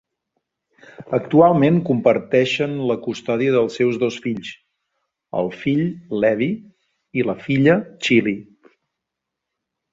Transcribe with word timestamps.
Actualment 1.17 1.75
comparteixen 1.89 2.73
la 2.93 2.95
custòdia 3.03 3.53
dels 3.57 3.77
seus 3.81 4.01
dos 4.05 4.17
fills: 4.25 4.51
el 5.43 5.53
fill, 5.61 5.85
Levi, 6.25 6.51
i 7.21 7.29
la 7.31 7.39
filla, 7.47 7.81
Chilli. 8.07 8.39